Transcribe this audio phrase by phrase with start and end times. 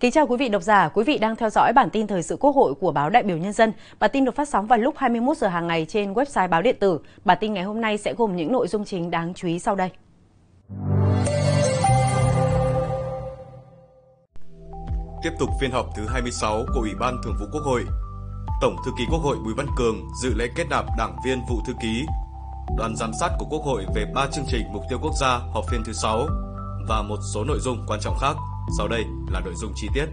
[0.00, 2.36] Kính chào quý vị độc giả, quý vị đang theo dõi bản tin thời sự
[2.40, 3.72] Quốc hội của báo Đại biểu Nhân dân.
[3.98, 6.76] Bản tin được phát sóng vào lúc 21 giờ hàng ngày trên website báo điện
[6.80, 6.98] tử.
[7.24, 9.74] Bản tin ngày hôm nay sẽ gồm những nội dung chính đáng chú ý sau
[9.74, 9.90] đây.
[15.22, 17.84] Tiếp tục phiên họp thứ 26 của Ủy ban Thường vụ Quốc hội.
[18.60, 21.56] Tổng thư ký Quốc hội Bùi Văn Cường dự lễ kết nạp đảng viên vụ
[21.66, 22.06] thư ký.
[22.76, 25.64] Đoàn giám sát của Quốc hội về 3 chương trình mục tiêu quốc gia họp
[25.70, 26.26] phiên thứ 6
[26.88, 28.36] và một số nội dung quan trọng khác.
[28.76, 30.06] Sau đây là nội dung chi tiết.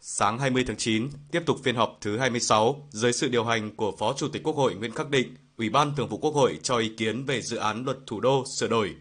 [0.00, 3.92] Sáng 20 tháng 9, tiếp tục phiên họp thứ 26 dưới sự điều hành của
[3.98, 6.76] Phó Chủ tịch Quốc hội Nguyễn Khắc Định, Ủy ban Thường vụ Quốc hội cho
[6.78, 8.94] ý kiến về dự án luật thủ đô sửa đổi.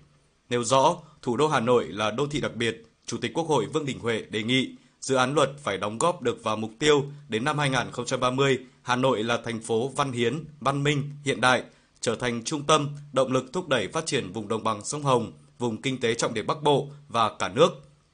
[0.49, 3.65] Nêu rõ, thủ đô Hà Nội là đô thị đặc biệt, Chủ tịch Quốc hội
[3.65, 7.05] Vương Đình Huệ đề nghị dự án luật phải đóng góp được vào mục tiêu
[7.29, 11.63] đến năm 2030, Hà Nội là thành phố văn hiến, văn minh, hiện đại,
[12.05, 15.31] trở thành trung tâm, động lực thúc đẩy phát triển vùng đồng bằng sông Hồng,
[15.59, 17.69] vùng kinh tế trọng điểm Bắc Bộ và cả nước.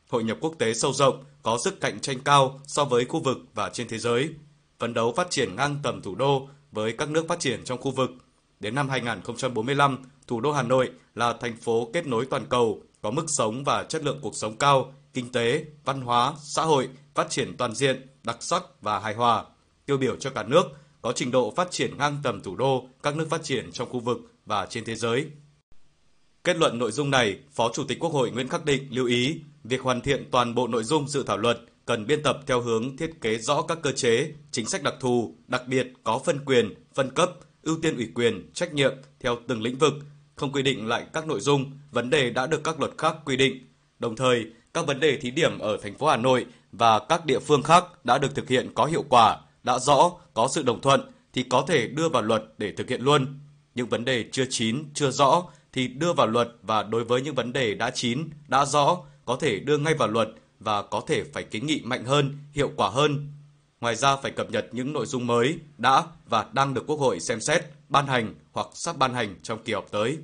[0.09, 3.37] Hội nhập quốc tế sâu rộng, có sức cạnh tranh cao so với khu vực
[3.53, 4.29] và trên thế giới.
[4.79, 7.91] Phấn đấu phát triển ngang tầm thủ đô với các nước phát triển trong khu
[7.91, 8.11] vực.
[8.59, 13.11] Đến năm 2045, thủ đô Hà Nội là thành phố kết nối toàn cầu, có
[13.11, 17.29] mức sống và chất lượng cuộc sống cao, kinh tế, văn hóa, xã hội phát
[17.29, 19.45] triển toàn diện, đặc sắc và hài hòa,
[19.85, 20.63] tiêu biểu cho cả nước
[21.01, 23.99] có trình độ phát triển ngang tầm thủ đô các nước phát triển trong khu
[23.99, 25.25] vực và trên thế giới.
[26.43, 29.41] Kết luận nội dung này, Phó Chủ tịch Quốc hội Nguyễn Khắc Định lưu ý
[29.63, 32.97] việc hoàn thiện toàn bộ nội dung dự thảo luật cần biên tập theo hướng
[32.97, 36.73] thiết kế rõ các cơ chế, chính sách đặc thù, đặc biệt có phân quyền,
[36.93, 37.31] phân cấp,
[37.63, 39.93] ưu tiên ủy quyền, trách nhiệm theo từng lĩnh vực,
[40.35, 43.37] không quy định lại các nội dung, vấn đề đã được các luật khác quy
[43.37, 43.67] định.
[43.99, 47.39] Đồng thời, các vấn đề thí điểm ở thành phố Hà Nội và các địa
[47.39, 51.11] phương khác đã được thực hiện có hiệu quả, đã rõ, có sự đồng thuận
[51.33, 53.39] thì có thể đưa vào luật để thực hiện luôn.
[53.75, 57.35] Những vấn đề chưa chín, chưa rõ thì đưa vào luật và đối với những
[57.35, 60.29] vấn đề đã chín, đã rõ có thể đưa ngay vào luật
[60.59, 63.31] và có thể phải kiến nghị mạnh hơn, hiệu quả hơn.
[63.81, 67.19] Ngoài ra phải cập nhật những nội dung mới đã và đang được Quốc hội
[67.19, 70.17] xem xét, ban hành hoặc sắp ban hành trong kỳ họp tới.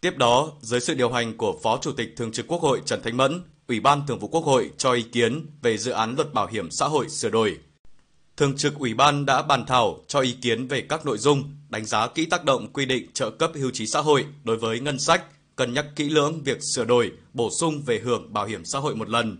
[0.00, 3.00] Tiếp đó, dưới sự điều hành của Phó Chủ tịch Thường trực Quốc hội Trần
[3.04, 6.34] Thanh Mẫn, Ủy ban Thường vụ Quốc hội cho ý kiến về dự án luật
[6.34, 7.58] bảo hiểm xã hội sửa đổi.
[8.36, 11.84] Thường trực Ủy ban đã bàn thảo cho ý kiến về các nội dung, đánh
[11.84, 14.98] giá kỹ tác động quy định trợ cấp hưu trí xã hội đối với ngân
[14.98, 15.24] sách,
[15.56, 18.96] cân nhắc kỹ lưỡng việc sửa đổi, bổ sung về hưởng bảo hiểm xã hội
[18.96, 19.38] một lần.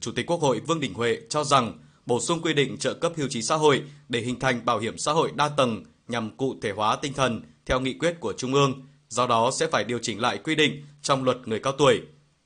[0.00, 3.12] Chủ tịch Quốc hội Vương Đình Huệ cho rằng bổ sung quy định trợ cấp
[3.16, 6.56] hưu trí xã hội để hình thành bảo hiểm xã hội đa tầng nhằm cụ
[6.62, 9.98] thể hóa tinh thần theo nghị quyết của Trung ương, do đó sẽ phải điều
[9.98, 12.00] chỉnh lại quy định trong luật người cao tuổi.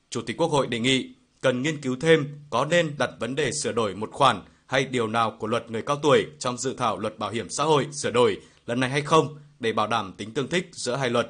[0.09, 3.51] Chủ tịch Quốc hội đề nghị cần nghiên cứu thêm có nên đặt vấn đề
[3.51, 6.97] sửa đổi một khoản hay điều nào của luật người cao tuổi trong dự thảo
[6.97, 10.33] luật bảo hiểm xã hội sửa đổi lần này hay không để bảo đảm tính
[10.33, 11.29] tương thích giữa hai luật.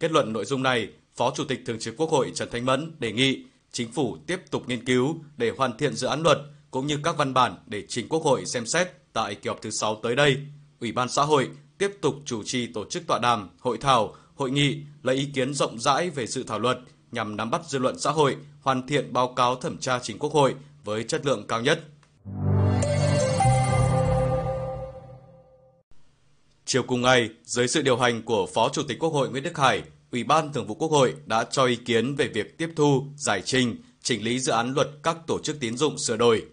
[0.00, 2.92] Kết luận nội dung này, Phó Chủ tịch Thường trực Quốc hội Trần Thanh Mẫn
[2.98, 3.44] đề nghị
[3.74, 6.38] Chính phủ tiếp tục nghiên cứu để hoàn thiện dự án luật
[6.70, 9.70] cũng như các văn bản để trình Quốc hội xem xét tại kỳ họp thứ
[9.70, 10.36] 6 tới đây.
[10.80, 14.50] Ủy ban xã hội tiếp tục chủ trì tổ chức tọa đàm, hội thảo, hội
[14.50, 16.78] nghị lấy ý kiến rộng rãi về dự thảo luật
[17.14, 20.32] nhằm nắm bắt dư luận xã hội, hoàn thiện báo cáo thẩm tra chính Quốc
[20.32, 20.54] hội
[20.84, 21.80] với chất lượng cao nhất.
[26.64, 29.58] Chiều cùng ngày, dưới sự điều hành của Phó Chủ tịch Quốc hội Nguyễn Đức
[29.58, 29.82] Hải,
[30.12, 33.42] Ủy ban Thường vụ Quốc hội đã cho ý kiến về việc tiếp thu, giải
[33.44, 36.46] trình, chỉnh lý dự án luật các tổ chức tín dụng sửa đổi.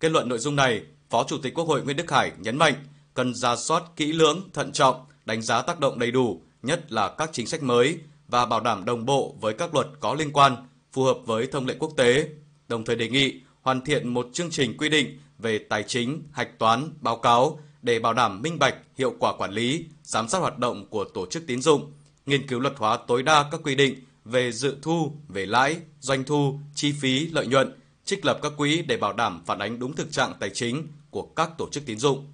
[0.00, 2.74] Kết luận nội dung này, Phó Chủ tịch Quốc hội Nguyễn Đức Hải nhấn mạnh
[3.14, 7.14] cần ra soát kỹ lưỡng, thận trọng, đánh giá tác động đầy đủ, nhất là
[7.18, 7.98] các chính sách mới
[8.28, 10.56] và bảo đảm đồng bộ với các luật có liên quan,
[10.92, 12.28] phù hợp với thông lệ quốc tế.
[12.68, 16.58] Đồng thời đề nghị hoàn thiện một chương trình quy định về tài chính, hạch
[16.58, 20.58] toán, báo cáo để bảo đảm minh bạch, hiệu quả quản lý, giám sát hoạt
[20.58, 21.92] động của tổ chức tín dụng,
[22.26, 23.94] nghiên cứu luật hóa tối đa các quy định
[24.24, 27.72] về dự thu, về lãi, doanh thu, chi phí, lợi nhuận,
[28.04, 31.22] trích lập các quỹ để bảo đảm phản ánh đúng thực trạng tài chính của
[31.22, 32.26] các tổ chức tín dụng.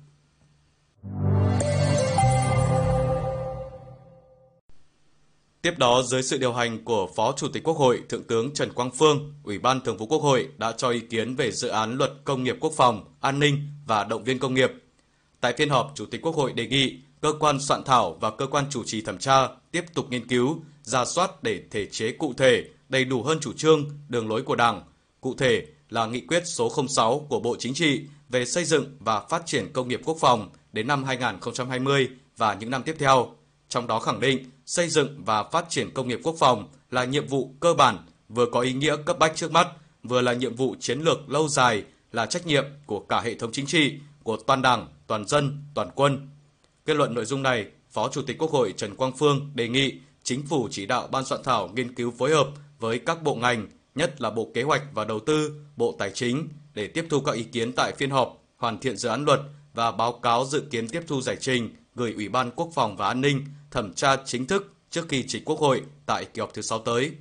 [5.62, 8.73] Tiếp đó, dưới sự điều hành của Phó Chủ tịch Quốc hội Thượng tướng Trần
[8.73, 11.97] Quang Phương, Ủy ban Thường vụ Quốc hội đã cho ý kiến về dự án
[11.99, 14.73] luật công nghiệp quốc phòng, an ninh và động viên công nghiệp.
[15.41, 18.47] Tại phiên họp, Chủ tịch Quốc hội đề nghị cơ quan soạn thảo và cơ
[18.47, 22.35] quan chủ trì thẩm tra tiếp tục nghiên cứu, ra soát để thể chế cụ
[22.37, 24.82] thể, đầy đủ hơn chủ trương, đường lối của Đảng.
[25.20, 29.20] Cụ thể là nghị quyết số 06 của Bộ Chính trị về xây dựng và
[29.20, 33.35] phát triển công nghiệp quốc phòng đến năm 2020 và những năm tiếp theo.
[33.73, 37.27] Trong đó khẳng định xây dựng và phát triển công nghiệp quốc phòng là nhiệm
[37.27, 37.99] vụ cơ bản,
[38.29, 39.69] vừa có ý nghĩa cấp bách trước mắt,
[40.03, 41.83] vừa là nhiệm vụ chiến lược lâu dài,
[42.13, 45.91] là trách nhiệm của cả hệ thống chính trị, của toàn đảng, toàn dân, toàn
[45.95, 46.29] quân.
[46.87, 49.93] Kết luận nội dung này, Phó Chủ tịch Quốc hội Trần Quang Phương đề nghị
[50.23, 52.49] Chính phủ chỉ đạo ban soạn thảo nghiên cứu phối hợp
[52.79, 56.49] với các bộ ngành, nhất là Bộ Kế hoạch và Đầu tư, Bộ Tài chính
[56.75, 59.41] để tiếp thu các ý kiến tại phiên họp, hoàn thiện dự án luật
[59.75, 63.09] và báo cáo dự kiến tiếp thu giải trình gửi Ủy ban Quốc phòng và
[63.09, 66.63] An ninh thẩm tra chính thức trước khi trình Quốc hội tại kỳ họp thứ
[66.63, 67.13] 6 tới.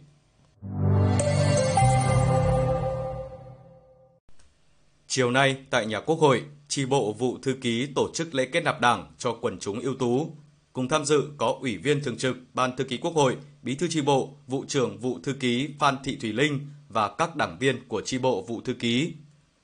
[5.07, 8.63] Chiều nay tại nhà Quốc hội, tri bộ vụ thư ký tổ chức lễ kết
[8.63, 10.31] nạp đảng cho quần chúng ưu tú.
[10.73, 13.87] Cùng tham dự có Ủy viên Thường trực Ban Thư ký Quốc hội, Bí thư
[13.87, 17.87] tri bộ, Vụ trưởng Vụ Thư ký Phan Thị Thùy Linh và các đảng viên
[17.87, 19.13] của tri bộ Vụ Thư ký.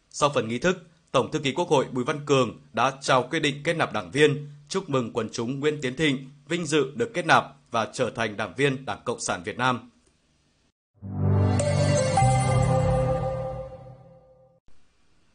[0.09, 3.39] Sau phần nghi thức, Tổng Thư ký Quốc hội Bùi Văn Cường đã trao quyết
[3.39, 7.11] định kết nạp đảng viên, chúc mừng quần chúng Nguyễn Tiến Thịnh vinh dự được
[7.13, 9.91] kết nạp và trở thành đảng viên Đảng Cộng sản Việt Nam.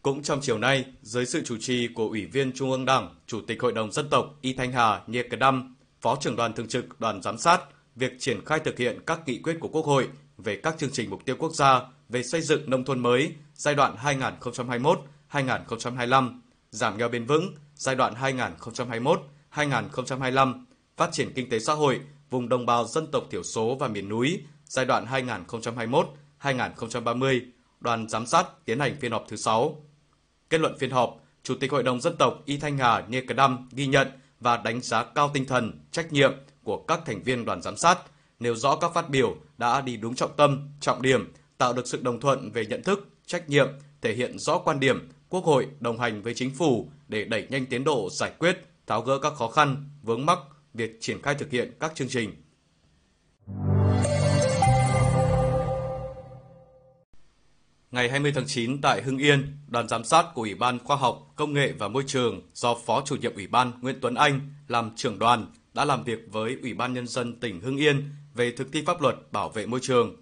[0.02, 3.40] Cũng trong chiều nay, dưới sự chủ trì của Ủy viên Trung ương Đảng, Chủ
[3.40, 6.68] tịch Hội đồng Dân tộc Y Thanh Hà Nhiệt Cờ Đâm, Phó trưởng đoàn thường
[6.68, 7.60] trực đoàn giám sát,
[7.96, 10.08] việc triển khai thực hiện các nghị quyết của Quốc hội
[10.38, 13.74] về các chương trình mục tiêu quốc gia về xây dựng nông thôn mới giai
[13.74, 13.96] đoạn
[15.30, 16.40] 2021-2025,
[16.70, 18.14] giảm nghèo bền vững giai đoạn
[19.54, 20.64] 2021-2025,
[20.96, 22.00] phát triển kinh tế xã hội
[22.30, 25.06] vùng đồng bào dân tộc thiểu số và miền núi giai đoạn
[26.40, 27.40] 2021-2030,
[27.80, 29.84] đoàn giám sát tiến hành phiên họp thứ 6.
[30.50, 33.34] Kết luận phiên họp, Chủ tịch Hội đồng Dân tộc Y Thanh Hà Nghê Cờ
[33.34, 34.08] Đăm ghi nhận
[34.40, 36.32] và đánh giá cao tinh thần, trách nhiệm
[36.64, 37.98] của các thành viên đoàn giám sát,
[38.40, 42.00] nêu rõ các phát biểu đã đi đúng trọng tâm, trọng điểm, tạo được sự
[42.02, 43.68] đồng thuận về nhận thức, trách nhiệm,
[44.00, 47.66] thể hiện rõ quan điểm Quốc hội đồng hành với chính phủ để đẩy nhanh
[47.66, 50.38] tiến độ giải quyết, tháo gỡ các khó khăn, vướng mắc
[50.74, 52.34] việc triển khai thực hiện các chương trình.
[57.90, 61.32] Ngày 20 tháng 9 tại Hưng Yên, đoàn giám sát của Ủy ban Khoa học,
[61.36, 64.90] Công nghệ và Môi trường do Phó chủ nhiệm Ủy ban Nguyễn Tuấn Anh làm
[64.96, 68.72] trưởng đoàn đã làm việc với Ủy ban Nhân dân tỉnh Hưng Yên về thực
[68.72, 70.16] thi pháp luật bảo vệ môi trường.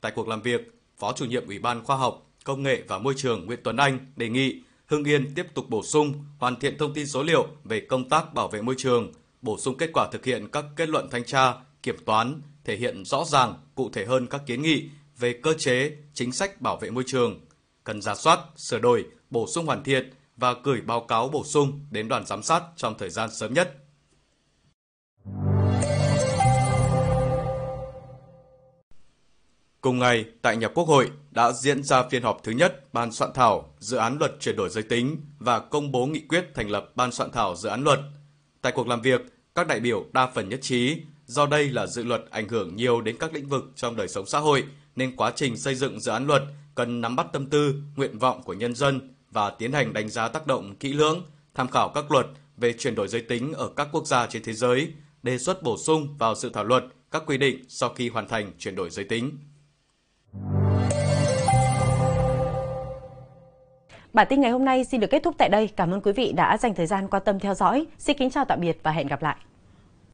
[0.00, 3.14] Tại cuộc làm việc, Phó chủ nhiệm Ủy ban Khoa học, Công nghệ và Môi
[3.16, 6.94] trường Nguyễn Tuấn Anh đề nghị Hưng Yên tiếp tục bổ sung, hoàn thiện thông
[6.94, 9.12] tin số liệu về công tác bảo vệ môi trường,
[9.42, 13.04] bổ sung kết quả thực hiện các kết luận thanh tra, kiểm toán, thể hiện
[13.04, 14.88] rõ ràng, cụ thể hơn các kiến nghị
[15.18, 17.40] về cơ chế, chính sách bảo vệ môi trường,
[17.84, 21.80] cần ra soát, sửa đổi, bổ sung hoàn thiện và gửi báo cáo bổ sung
[21.90, 23.76] đến đoàn giám sát trong thời gian sớm nhất.
[29.80, 33.32] Cùng ngày, tại nhà Quốc hội đã diễn ra phiên họp thứ nhất Ban soạn
[33.34, 36.90] thảo dự án luật chuyển đổi giới tính và công bố nghị quyết thành lập
[36.94, 38.00] Ban soạn thảo dự án luật.
[38.62, 39.20] Tại cuộc làm việc,
[39.54, 43.00] các đại biểu đa phần nhất trí do đây là dự luật ảnh hưởng nhiều
[43.00, 44.64] đến các lĩnh vực trong đời sống xã hội
[44.96, 46.42] nên quá trình xây dựng dự án luật
[46.74, 50.28] cần nắm bắt tâm tư, nguyện vọng của nhân dân và tiến hành đánh giá
[50.28, 51.22] tác động kỹ lưỡng,
[51.54, 52.26] tham khảo các luật
[52.56, 54.92] về chuyển đổi giới tính ở các quốc gia trên thế giới,
[55.22, 58.52] đề xuất bổ sung vào dự thảo luật các quy định sau khi hoàn thành
[58.58, 59.38] chuyển đổi giới tính.
[64.12, 65.68] Bản tin ngày hôm nay xin được kết thúc tại đây.
[65.76, 67.86] Cảm ơn quý vị đã dành thời gian quan tâm theo dõi.
[67.98, 69.36] Xin kính chào tạm biệt và hẹn gặp lại.